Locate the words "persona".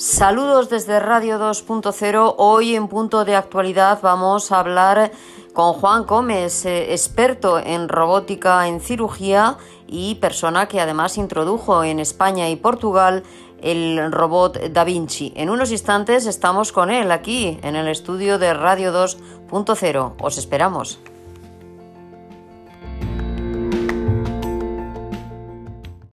10.14-10.68